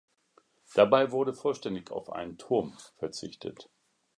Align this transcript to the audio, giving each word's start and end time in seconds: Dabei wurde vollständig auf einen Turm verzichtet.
Dabei 0.73 1.11
wurde 1.11 1.31
vollständig 1.31 1.91
auf 1.91 2.09
einen 2.11 2.39
Turm 2.39 2.75
verzichtet. 2.97 3.69